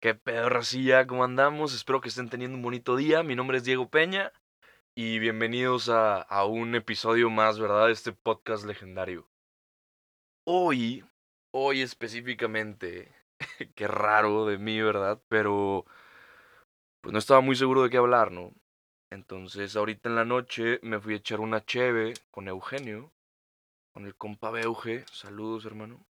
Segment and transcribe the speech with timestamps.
[0.00, 1.06] ¿Qué pedo, racilla?
[1.06, 1.72] ¿Cómo andamos?
[1.74, 3.22] Espero que estén teniendo un bonito día.
[3.22, 4.30] Mi nombre es Diego Peña
[4.94, 7.86] y bienvenidos a, a un episodio más, ¿verdad?
[7.86, 9.26] De este podcast legendario.
[10.44, 11.02] Hoy,
[11.50, 13.10] hoy específicamente,
[13.74, 15.20] qué raro de mí, ¿verdad?
[15.28, 15.86] Pero
[17.00, 18.52] pues no estaba muy seguro de qué hablar, ¿no?
[19.10, 23.12] Entonces ahorita en la noche me fui a echar una cheve con Eugenio,
[23.94, 25.06] con el compa Beuge.
[25.10, 26.06] Saludos, hermano.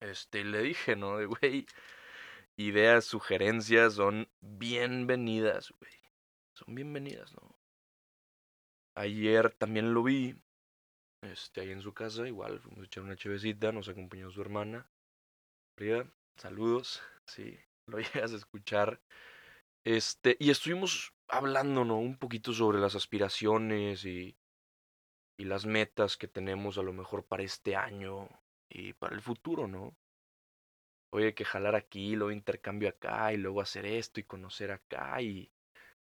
[0.00, 1.18] Este, y le dije, ¿no?
[1.18, 1.66] De güey,
[2.58, 5.92] ideas, sugerencias son bienvenidas, güey.
[6.54, 7.56] Son bienvenidas, ¿no?
[8.96, 10.34] Ayer también lo vi,
[11.22, 14.90] este, ahí en su casa, igual, fuimos a echar una chevecita, nos acompañó su hermana.
[15.76, 19.00] Frida, saludos, sí, lo llegas a escuchar.
[19.84, 21.98] Este, y estuvimos hablando, ¿no?
[21.98, 24.36] Un poquito sobre las aspiraciones y,
[25.38, 28.28] y las metas que tenemos a lo mejor para este año
[28.68, 29.96] y para el futuro, ¿no?
[31.10, 35.50] Oye, que jalar aquí, luego intercambio acá y luego hacer esto y conocer acá y,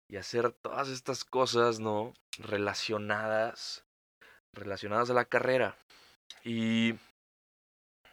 [0.09, 2.13] y hacer todas estas cosas, ¿no?
[2.39, 3.85] Relacionadas,
[4.53, 5.77] relacionadas a la carrera.
[6.45, 6.95] Y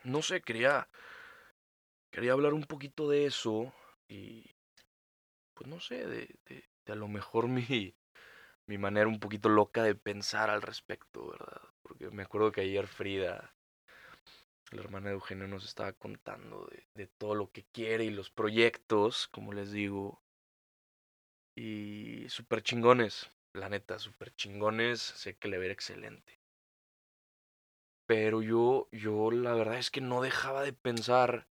[0.04, 0.88] no sé, quería,
[2.12, 3.72] quería hablar un poquito de eso
[4.08, 4.50] y,
[5.53, 7.96] pues no sé, de, de, de a lo mejor mi,
[8.68, 11.62] mi manera un poquito loca de pensar al respecto, ¿verdad?
[11.81, 13.53] Porque me acuerdo que ayer Frida
[14.72, 19.28] la hermana de Eugenio nos estaba contando de, todo lo que quiere y los proyectos,
[19.28, 20.22] como les digo.
[21.56, 25.02] Y súper chingones, la neta, súper chingones.
[25.02, 26.40] Sé que le va a ir excelente.
[28.06, 31.47] Pero yo, yo la verdad es que no dejaba de pensar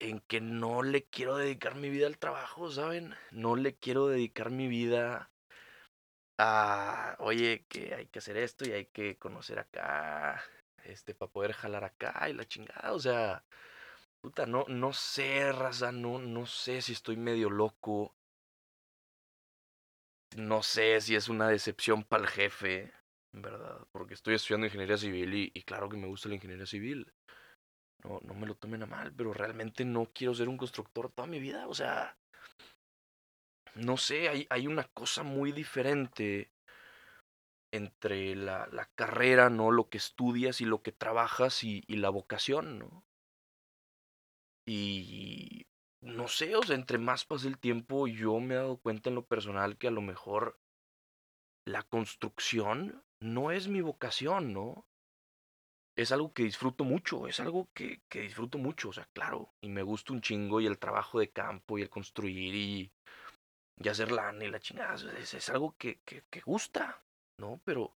[0.00, 3.14] en que no le quiero dedicar mi vida al trabajo, ¿saben?
[3.30, 5.30] No le quiero dedicar mi vida
[6.38, 10.42] a, oye, que hay que hacer esto y hay que conocer acá,
[10.84, 13.44] este, para poder jalar acá y la chingada, o sea,
[14.20, 18.14] puta, no, no sé, raza, no, no sé si estoy medio loco.
[20.36, 22.92] No sé si es una decepción para el jefe,
[23.32, 23.86] ¿verdad?
[23.90, 27.12] Porque estoy estudiando ingeniería civil y, claro que me gusta la ingeniería civil.
[28.04, 31.26] No, no me lo tomen a mal, pero realmente no quiero ser un constructor toda
[31.26, 32.16] mi vida, o sea,
[33.74, 36.50] no sé, hay, hay una cosa muy diferente
[37.72, 39.70] entre la, la, carrera, ¿no?
[39.70, 43.04] Lo que estudias y lo que trabajas y, y, la vocación, ¿no?
[44.66, 45.66] Y
[46.02, 49.16] no sé, o sea, entre más pasa el tiempo, yo me he dado cuenta en
[49.16, 50.58] lo personal que a lo mejor
[51.66, 54.86] la construcción no es mi vocación, ¿no?
[55.96, 59.68] Es algo que disfruto mucho, es algo que, que disfruto mucho, o sea, claro, y
[59.68, 62.92] me gusta un chingo y el trabajo de campo y el construir y,
[63.76, 67.04] y hacer lana y la chingada, es, es algo que, que, que gusta,
[67.40, 67.60] ¿no?
[67.64, 67.96] Pero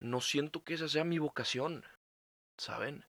[0.00, 1.84] no siento que esa sea mi vocación,
[2.58, 3.04] ¿saben?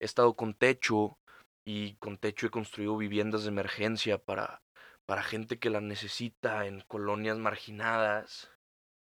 [0.00, 1.18] He estado con techo
[1.64, 4.62] y con techo he construido viviendas de emergencia para,
[5.06, 8.50] para gente que las necesita en colonias marginadas,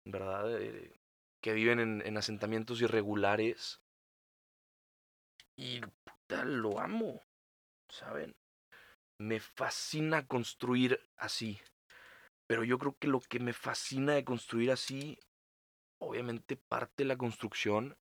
[0.05, 0.61] ¿verdad?
[0.61, 0.99] Eh,
[1.43, 3.81] que viven en, en, asentamientos irregulares.
[5.57, 7.23] Y puta, lo amo,
[7.91, 8.35] ¿saben?
[9.21, 11.61] Me fascina construir así.
[12.47, 15.19] Pero yo creo que lo que me fascina de construir así
[15.99, 17.97] obviamente parte de la construcción,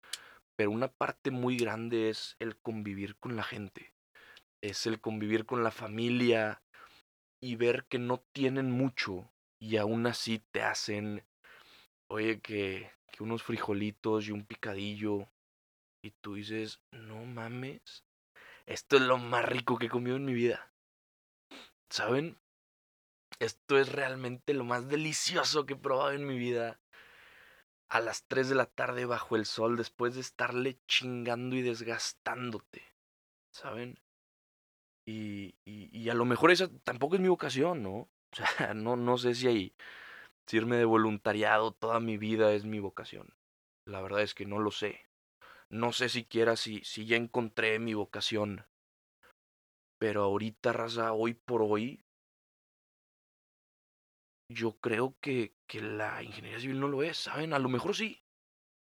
[0.56, 3.94] pero una parte muy grande es el convivir con la gente.
[4.62, 6.62] Es el convivir con la familia
[7.40, 11.24] y ver que no tienen mucho y aún así te hacen,
[12.08, 15.28] oye, que, unos frijolitos y un picadillo.
[16.02, 18.04] Y tú dices, no mames,
[18.66, 20.72] esto es lo más rico que he comido en mi vida.
[21.88, 22.36] ¿Saben?
[23.38, 26.81] Esto es realmente lo más delicioso que he probado en mi vida
[27.92, 32.82] a las 3 de la tarde bajo el sol después de estarle chingando y desgastándote,
[33.50, 34.00] ¿saben?
[35.06, 37.90] Y, y, a lo mejor esa tampoco es mi vocación, ¿no?
[37.92, 39.74] O sea, no, no sé si, hay,
[40.46, 43.34] si irme de voluntariado toda mi vida es mi vocación.
[43.84, 45.06] La verdad es que no lo sé.
[45.68, 48.64] No sé siquiera si, si ya encontré mi vocación.
[49.98, 52.06] Pero ahorita, raza, hoy por hoy,
[54.52, 57.52] yo creo que, que, la ingeniería civil no lo es, ¿saben?
[57.52, 58.22] A lo mejor sí.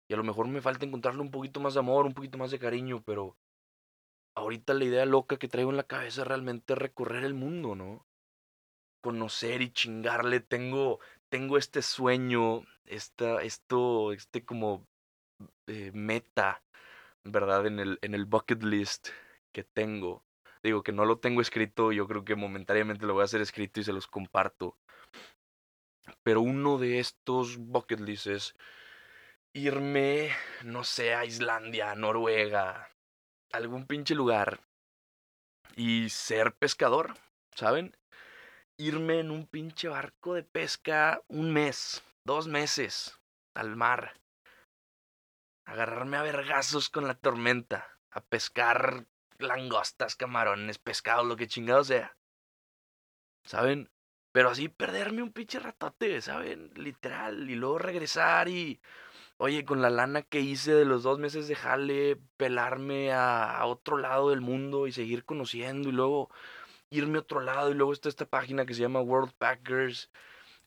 [0.10, 2.52] Y a lo mejor me falta encontrarle un poquito más de amor, un poquito más
[2.52, 3.38] de cariño, pero
[4.36, 8.06] ahorita la idea loca que traigo en la cabeza es realmente recorrer el mundo, ¿no?
[9.02, 10.40] Conocer y chingarle.
[10.40, 11.00] Tengo,
[11.30, 14.88] tengo este sueño, esta, esto, este como
[15.68, 16.64] eh, meta,
[17.24, 17.66] ¿verdad?
[17.68, 19.10] En el, en el bucket list
[19.52, 20.24] que tengo.
[20.64, 23.80] Digo que no lo tengo escrito, yo creo que momentáneamente lo voy a hacer escrito
[23.80, 24.78] y se los comparto.
[26.24, 28.56] Pero uno de estos bucket lists es
[29.54, 30.30] irme,
[30.64, 32.92] no sé, a Islandia, Noruega,
[33.52, 34.62] algún pinche lugar.
[35.76, 37.14] y ser pescador,
[37.54, 37.96] ¿saben?
[38.78, 43.20] Irme en un pinche barco de pesca un mes, dos meses,
[43.54, 44.20] al mar.
[45.66, 49.06] Agarrarme a vergazos con la tormenta, a pescar
[49.38, 52.18] langostas, camarones, pescados, lo que chingado sea.
[53.44, 53.90] ¿Saben?
[54.38, 56.70] Pero así perderme un pinche ratote, ¿saben?
[56.76, 57.50] Literal.
[57.50, 58.80] Y luego regresar y
[59.38, 63.98] Oye, con la lana que hice de los dos meses de jale, pelarme a, otro
[63.98, 66.30] lado del mundo y seguir conociendo y luego
[66.92, 70.12] irme a otro lado y luego está esta página que se llama World Packers,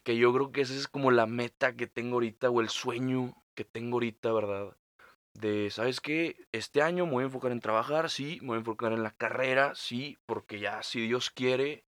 [0.03, 3.37] que yo creo que esa es como la meta que tengo ahorita o el sueño
[3.55, 4.77] que tengo ahorita, ¿verdad?
[5.35, 6.37] De, ¿sabes qué?
[6.51, 9.13] Este año me voy a enfocar en trabajar, sí, me voy a enfocar en la
[9.13, 11.85] carrera, sí, porque ya, si Dios quiere,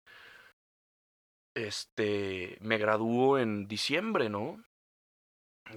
[1.55, 4.63] este, me gradúo en diciembre, ¿no?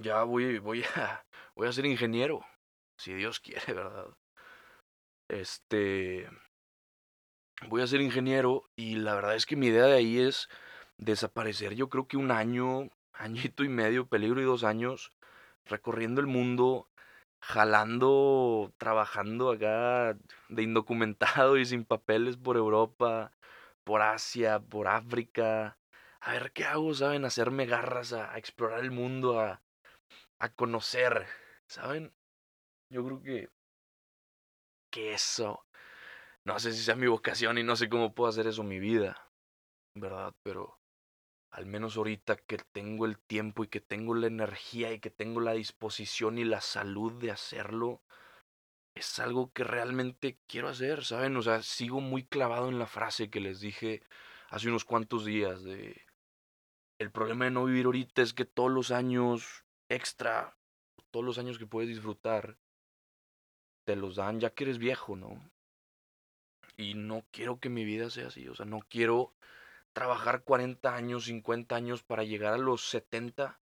[0.00, 1.24] ya voy, voy a,
[1.56, 2.44] voy a ser ingeniero,
[2.98, 4.06] si Dios quiere, ¿verdad?
[5.28, 6.28] Este,
[7.68, 10.48] voy a ser ingeniero y la verdad es que mi idea de ahí es
[10.98, 15.12] desaparecer, yo creo que un año, añito y medio, peligro y dos años,
[15.64, 16.88] recorriendo el mundo,
[17.40, 20.16] jalando, trabajando acá
[20.48, 23.32] de indocumentado y sin papeles por Europa,
[23.86, 25.78] por Asia, por África.
[26.20, 27.24] A ver qué hago, ¿saben?
[27.24, 29.62] Hacerme garras a explorar el mundo, a,
[30.40, 31.24] a conocer,
[31.68, 32.12] ¿saben?
[32.90, 33.48] Yo creo que,
[34.90, 35.64] que eso,
[36.44, 38.80] no sé si sea mi vocación y no sé cómo puedo hacer eso en mi
[38.80, 39.30] vida,
[39.94, 40.34] ¿verdad?
[40.42, 40.80] Pero
[41.52, 45.40] al menos ahorita que tengo el tiempo y que tengo la energía y que tengo
[45.40, 48.02] la disposición y la salud de hacerlo,
[49.06, 51.36] es algo que realmente quiero hacer, ¿saben?
[51.36, 54.02] O sea, sigo muy clavado en la frase que les dije
[54.50, 56.02] hace unos cuantos días de...
[56.98, 60.56] El problema de no vivir ahorita es que todos los años extra,
[61.10, 62.58] todos los años que puedes disfrutar,
[63.84, 65.50] te los dan ya que eres viejo, ¿no?
[66.76, 69.34] Y no quiero que mi vida sea así, o sea, no quiero
[69.92, 73.60] trabajar 40 años, 50 años para llegar a los 70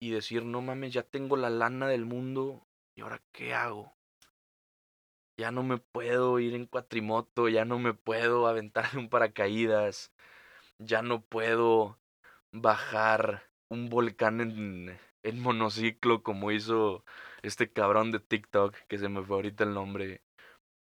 [0.00, 3.94] y decir, no mames, ya tengo la lana del mundo y ahora qué hago.
[5.36, 10.12] Ya no me puedo ir en cuatrimoto, ya no me puedo aventar un paracaídas,
[10.78, 11.98] ya no puedo
[12.52, 17.04] bajar un volcán en, en monociclo como hizo
[17.42, 20.22] este cabrón de TikTok, que se me fue ahorita el nombre.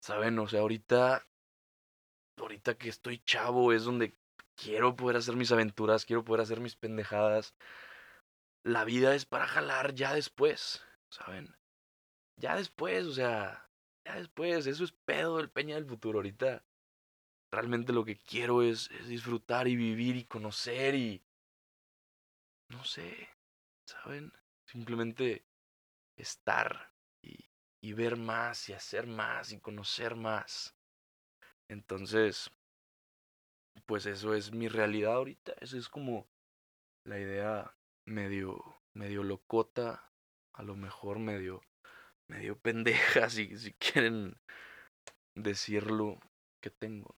[0.02, 0.38] ¿Saben?
[0.38, 1.26] O sea, ahorita,
[2.38, 4.14] ahorita que estoy chavo es donde
[4.56, 7.54] quiero poder hacer mis aventuras, quiero poder hacer mis pendejadas.
[8.64, 11.56] La vida es para jalar ya después, ¿saben?
[12.36, 13.67] Ya después, o sea,
[14.08, 16.18] ya después, eso es pedo del peña del futuro.
[16.18, 16.64] Ahorita
[17.52, 21.22] realmente lo que quiero es, disfrutar y vivir y conocer y...
[22.70, 23.28] No sé,
[23.86, 24.32] ¿saben?
[24.66, 25.46] Simplemente
[26.16, 27.48] estar y,
[27.82, 30.74] y ver más y hacer más y conocer más.
[31.68, 32.50] Entonces,
[33.86, 35.52] pues eso es mi realidad ahorita.
[35.60, 36.28] Esa es como
[37.04, 37.74] la idea
[38.06, 38.62] medio,
[38.94, 40.10] medio locota,
[40.52, 41.62] a lo mejor medio,
[42.28, 44.36] medio pendeja, si, si quieren
[45.36, 46.18] decirlo
[46.62, 47.14] que tengo.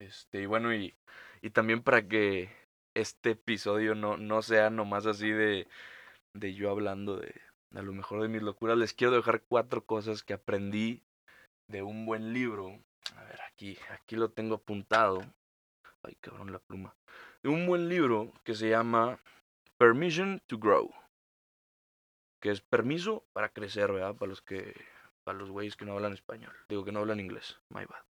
[0.00, 0.94] Este, y bueno, y,
[1.42, 2.50] y también para que
[2.94, 5.66] este episodio no, no sea nomás así de,
[6.34, 7.34] de yo hablando de
[7.74, 8.78] a lo mejor de mis locuras.
[8.78, 11.02] Les quiero dejar cuatro cosas que aprendí
[11.68, 12.78] de un buen libro.
[13.16, 15.20] A ver, aquí, aquí lo tengo apuntado.
[16.02, 16.94] Ay, cabrón, la pluma.
[17.42, 19.18] De un buen libro que se llama
[19.78, 20.90] Permission to Grow.
[22.40, 24.14] Que es permiso para crecer, ¿verdad?
[24.14, 24.74] Para los que.
[25.24, 26.54] Para los güeyes que no hablan español.
[26.68, 27.58] Digo que no hablan inglés.
[27.70, 28.02] My bad.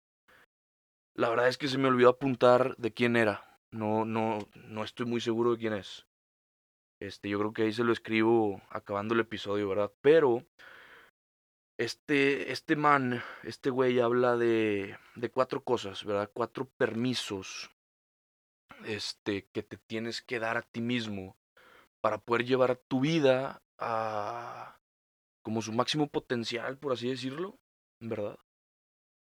[1.15, 3.59] La verdad es que se me olvidó apuntar de quién era.
[3.71, 6.05] No, no, no estoy muy seguro de quién es.
[7.01, 9.91] Este, yo creo que ahí se lo escribo acabando el episodio, ¿verdad?
[10.01, 10.45] Pero
[11.77, 16.31] este, este man, este güey habla de, de cuatro cosas, ¿verdad?
[16.33, 17.71] Cuatro permisos
[18.85, 21.35] este, que te tienes que dar a ti mismo
[22.01, 24.79] para poder llevar tu vida a
[25.43, 27.59] como su máximo potencial, por así decirlo,
[27.99, 28.39] ¿verdad?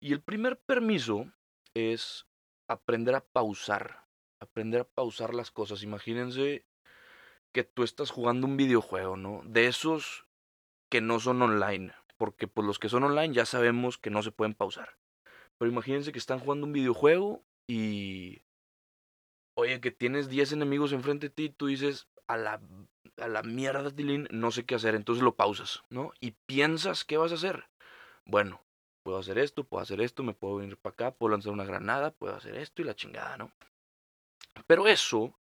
[0.02, 1.32] Y el primer permiso
[1.74, 2.28] es
[2.68, 5.84] aprender a pausar aprender a pausar las cosas.
[5.84, 6.66] Imagínense
[7.52, 9.42] que tú estás jugando un videojuego, ¿no?
[9.46, 10.26] De esos
[10.90, 14.32] que no son online, porque pues los que son online ya sabemos que no se
[14.32, 14.98] pueden pausar.
[15.58, 18.42] Pero imagínense que están jugando un videojuego y
[19.56, 22.62] oye, que tienes 10 enemigos enfrente de ti, y tú dices, a la,
[23.18, 26.14] a la mierda, Tilín, no sé qué hacer, entonces lo pausas, ¿no?
[26.22, 27.66] Y piensas qué vas a hacer.
[28.24, 28.62] Bueno,
[29.04, 32.12] puedo hacer esto, puedo hacer esto, me puedo venir para acá, puedo lanzar una granada,
[32.12, 33.52] puedo hacer esto y la chingada, ¿no?
[34.68, 35.40] Pero eso,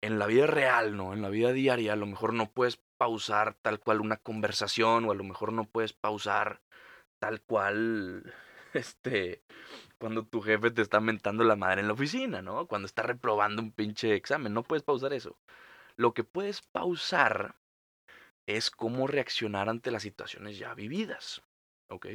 [0.00, 1.12] en la vida real, ¿no?
[1.12, 5.10] En la vida diaria, a lo mejor no puedes pausar tal cual una conversación o
[5.12, 6.62] a lo mejor no puedes pausar
[7.18, 8.32] tal cual
[8.72, 9.42] este,
[9.98, 12.66] cuando tu jefe te está mentando la madre en la oficina, ¿no?
[12.66, 15.36] Cuando está reprobando un pinche examen, no puedes pausar eso.
[15.98, 17.56] Lo que puedes pausar
[18.46, 21.42] es cómo reaccionar ante las situaciones ya vividas,
[21.90, 22.06] ¿ok?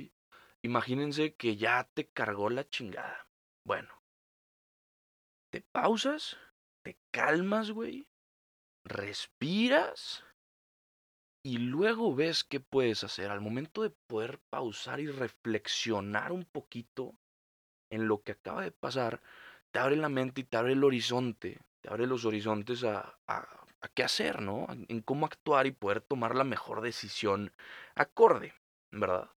[0.64, 3.28] Imagínense que ya te cargó la chingada.
[3.66, 4.02] Bueno,
[5.52, 6.38] te pausas,
[6.84, 8.08] te calmas, güey,
[8.86, 10.24] respiras
[11.44, 13.32] y luego ves qué puedes hacer.
[13.32, 17.16] Al momento de poder pausar y reflexionar un poquito
[17.92, 19.22] en lo que acaba de pasar,
[19.72, 23.61] te abre la mente y te abre el horizonte, te abre los horizontes a, a,
[23.90, 24.68] qué hacer, ¿no?
[24.88, 27.52] En cómo actuar y poder tomar la mejor decisión
[27.96, 28.54] acorde,
[28.92, 29.30] ¿verdad?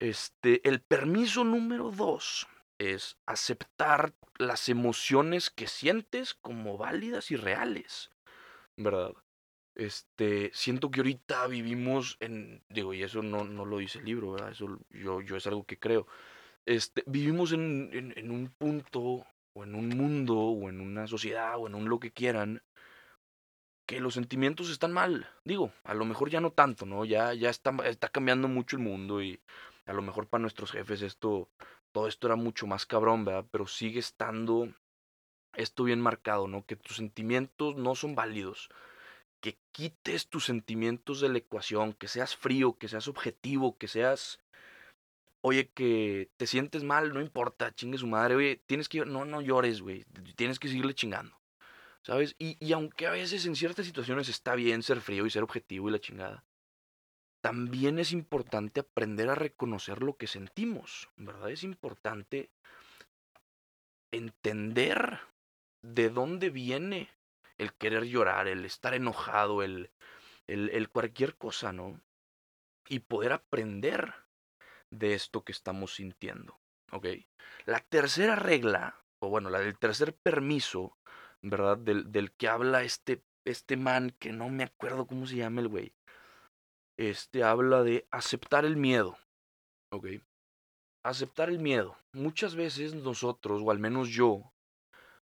[0.00, 8.10] Este, el permiso número dos es aceptar las emociones que sientes como válidas y reales,
[8.76, 9.12] ¿verdad?
[9.74, 14.32] Este, siento que ahorita vivimos en, digo, y eso no, no lo dice el libro,
[14.32, 14.50] ¿verdad?
[14.50, 16.06] Eso yo, yo es algo que creo.
[16.66, 21.58] Este, vivimos en, en, en un punto, o en un mundo, o en una sociedad,
[21.58, 22.62] o en un lo que quieran,
[23.92, 25.28] que los sentimientos están mal.
[25.44, 27.04] Digo, a lo mejor ya no tanto, ¿no?
[27.04, 29.38] Ya, ya está, está cambiando mucho el mundo y
[29.84, 31.50] a lo mejor para nuestros jefes esto,
[31.92, 33.44] todo esto era mucho más cabrón, ¿verdad?
[33.50, 34.72] Pero sigue estando
[35.52, 36.64] esto bien marcado, ¿no?
[36.64, 38.70] Que tus sentimientos no son válidos
[39.42, 44.38] que quites tus sentimientos de la ecuación, que seas frío, que seas objetivo, que seas,
[45.42, 49.40] oye, que te sientes mal, no importa, chingue su madre, oye, tienes que, no, no
[49.42, 50.04] llores, güey,
[50.36, 51.36] tienes que seguirle chingando,
[52.02, 52.34] ¿sabes?
[52.38, 55.88] Y, y aunque a veces en ciertas situaciones está bien ser frío y ser objetivo
[55.88, 56.44] y la chingada,
[57.42, 61.50] también es importante aprender a reconocer lo que sentimos, ¿verdad?
[61.50, 62.50] Es importante
[64.12, 65.18] entender
[65.82, 67.10] de dónde viene
[67.58, 69.90] el querer llorar, el estar enojado, el,
[70.46, 72.00] el, cualquier cosa, ¿no?
[72.88, 74.14] Y poder aprender
[74.90, 76.60] de esto que estamos sintiendo,
[76.92, 77.06] ¿ok?
[77.64, 80.96] La tercera regla, o bueno, la del tercer permiso,
[81.42, 81.78] ¿verdad?
[81.78, 85.68] Del, del que habla este, este man, que no me acuerdo cómo se llama el
[85.68, 85.92] güey.
[86.98, 89.16] Este habla de aceptar el miedo,
[89.90, 90.06] ¿ok?
[91.04, 91.96] Aceptar el miedo.
[92.12, 94.52] Muchas veces nosotros, o al menos yo,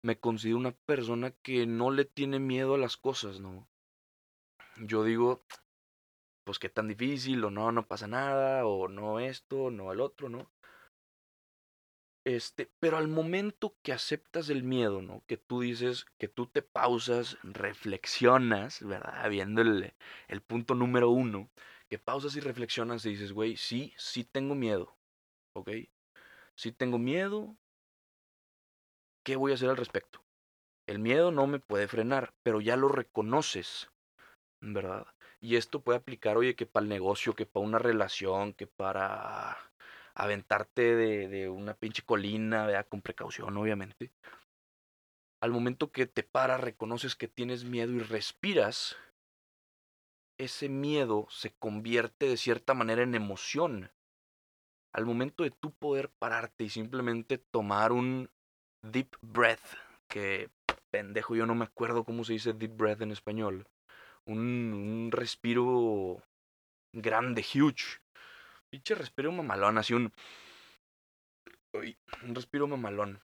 [0.03, 3.69] me considero una persona que no le tiene miedo a las cosas, ¿no?
[4.79, 5.43] Yo digo,
[6.45, 10.29] pues qué tan difícil, o no, no pasa nada, o no esto, no el otro,
[10.29, 10.49] ¿no?
[12.27, 15.23] Este, pero al momento que aceptas el miedo, ¿no?
[15.29, 19.31] Que tú dices, que tú te pausas, reflexionas, ¿verdad?
[19.31, 19.95] Viendo el,
[20.27, 21.49] el punto número uno,
[21.89, 24.97] que pausas y reflexionas y dices, güey, sí, sí tengo miedo,
[25.55, 25.71] ¿ok?
[26.57, 27.57] Sí tengo miedo,
[29.25, 30.25] ¿qué voy a hacer al respecto?
[30.89, 33.89] El miedo no me puede frenar, pero ya lo reconoces,
[34.61, 35.07] ¿verdad?
[35.41, 39.57] Y esto puede aplicar, oye, que para el negocio, que para una relación, que para
[40.17, 42.87] aventarte de, de una pinche colina, ¿verdad?
[42.89, 44.11] Con precaución, obviamente.
[45.43, 48.97] Al momento que te paras, reconoces que tienes miedo y respiras,
[50.39, 53.93] ese miedo se convierte de cierta manera en emoción.
[54.93, 58.31] Al momento de tú poder pararte y simplemente tomar un
[58.83, 59.77] deep breath,
[60.09, 60.51] que
[60.91, 63.67] pendejo, yo no me acuerdo cómo se dice deep breath en español.
[64.25, 64.39] Un,
[64.73, 66.23] un respiro
[66.95, 68.01] grande, huge.
[68.77, 70.13] Pinche respiro mamalón, así un.
[71.73, 73.23] un respiro mamalón.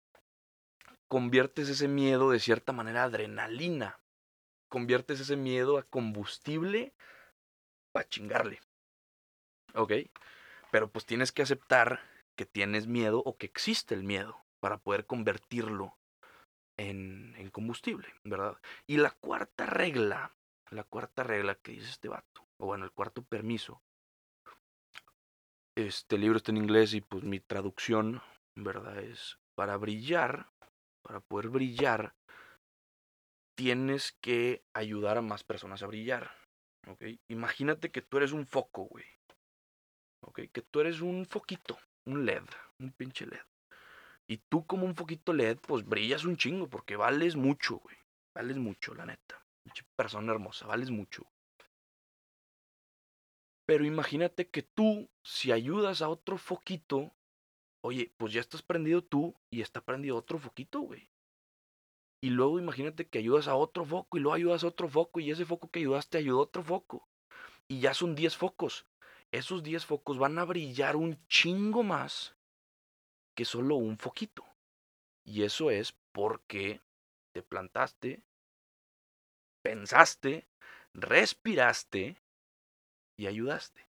[1.09, 4.01] Conviertes ese miedo de cierta manera a adrenalina.
[4.71, 6.95] Conviertes ese miedo a combustible
[7.93, 8.63] para chingarle.
[9.75, 9.93] ¿Ok?
[10.71, 12.01] Pero pues tienes que aceptar
[12.35, 15.99] que tienes miedo o que existe el miedo para poder convertirlo
[16.79, 18.57] en, en, combustible, ¿verdad?
[18.87, 20.35] Y la cuarta regla,
[20.71, 23.83] la cuarta regla que dice este vato, o bueno, el cuarto permiso,
[25.77, 28.21] este libro está en inglés y pues mi traducción,
[28.55, 28.99] ¿verdad?
[28.99, 30.51] Es para brillar,
[31.03, 32.15] para poder brillar,
[33.57, 36.31] tienes que ayudar a más personas a brillar,
[36.87, 37.05] ¿ok?
[37.29, 39.05] Imagínate que tú eres un foco, güey,
[40.23, 40.41] ¿ok?
[40.53, 42.45] Que tú eres un foquito, un LED,
[42.79, 43.41] un pinche LED.
[44.29, 47.97] Y tú como un foquito LED, pues brillas un chingo, porque vales mucho, güey.
[48.35, 49.45] Vales mucho, la neta.
[49.97, 51.32] Persona hermosa, vales mucho.
[53.67, 57.15] Pero imagínate que tú, si ayudas a otro foquito,
[57.83, 61.09] oye, pues ya estás prendido tú y está prendido otro foquito, güey.
[62.21, 65.31] Y luego imagínate que ayudas a otro foco y luego ayudas a otro foco y
[65.31, 67.09] ese foco que ayudaste ayudó a otro foco.
[67.69, 68.87] Y ya son 10 focos.
[69.33, 72.37] Esos 10 focos van a brillar un chingo más
[73.35, 74.45] que solo un foquito.
[75.25, 76.81] Y eso es porque
[77.33, 78.23] te plantaste,
[79.63, 80.47] pensaste,
[80.93, 82.22] respiraste
[83.17, 83.87] y ayudaste.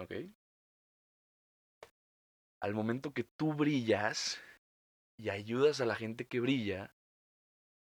[0.00, 0.12] ¿Ok?
[2.64, 4.40] al momento que tú brillas
[5.18, 6.94] y ayudas a la gente que brilla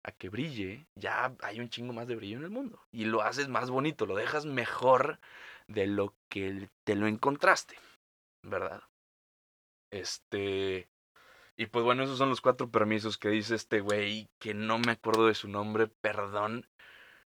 [0.04, 2.82] a que brille, ya hay un chingo más de brillo en el mundo.
[2.90, 5.20] Y lo haces más bonito, lo dejas mejor
[5.68, 7.76] de lo que te lo encontraste,
[8.44, 8.82] ¿verdad?
[9.92, 10.88] Este...
[11.58, 14.94] Y pues bueno, esos son los cuatro permisos que dice este güey, que no me
[14.94, 16.66] acuerdo de su nombre, perdón.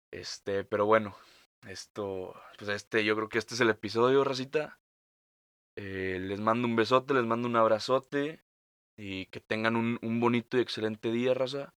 [0.09, 1.17] Este, pero bueno,
[1.67, 4.79] esto, pues este, yo creo que este es el episodio, racita.
[5.77, 8.41] Eh, les mando un besote, les mando un abrazote
[8.97, 11.73] y que tengan un, un bonito y excelente día, raza.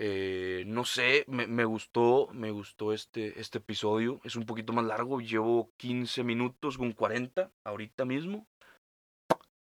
[0.00, 4.20] Eh, no sé, me, me, gustó, me gustó este, este episodio.
[4.22, 8.46] Es un poquito más largo, llevo 15 minutos con 40 ahorita mismo.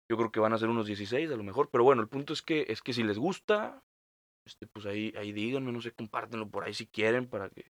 [0.09, 2.31] Yo creo que van a ser unos 16 a lo mejor, pero bueno, el punto
[2.31, 3.83] es que es que si les gusta,
[4.45, 7.72] este pues ahí ahí díganme, no sé, compártenlo por ahí si quieren para que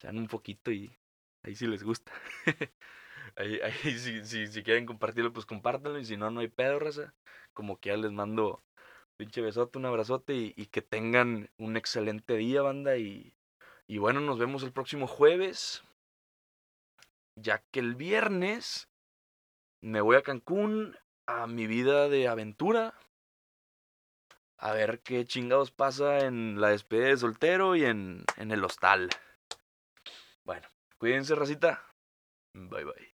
[0.00, 0.96] sean un poquito y
[1.42, 2.12] ahí si les gusta.
[3.36, 6.78] ahí, ahí si, si, si, quieren compartirlo, pues compártanlo y si no, no hay pedo,
[6.78, 7.14] raza.
[7.52, 8.62] Como que ya les mando
[9.16, 12.96] pinche besote, un abrazote y, y, que tengan un excelente día, banda.
[12.96, 13.34] Y,
[13.86, 15.82] y bueno, nos vemos el próximo jueves.
[17.36, 18.88] Ya que el viernes
[19.80, 22.94] me voy a Cancún a mi vida de aventura.
[24.56, 29.08] A ver qué chingados pasa en la despedida de soltero y en, en el hostal.
[30.48, 31.84] Bueno, cuídense, racita.
[32.54, 33.17] Bye bye.